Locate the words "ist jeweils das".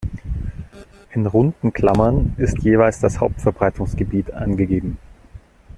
2.39-3.19